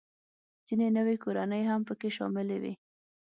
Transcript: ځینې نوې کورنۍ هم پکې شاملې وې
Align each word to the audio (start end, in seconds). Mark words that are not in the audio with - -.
ځینې 0.67 0.87
نوې 0.97 1.15
کورنۍ 1.23 1.63
هم 1.69 1.81
پکې 1.87 2.09
شاملې 2.17 2.57
وې 2.63 2.73